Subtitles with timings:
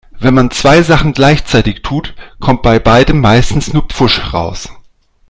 [0.17, 4.67] Wenn man zwei Sachen gleichzeitig tut, kommt bei beidem meistens nur Pfusch raus.